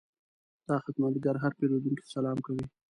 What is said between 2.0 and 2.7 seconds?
ته سلام کوي.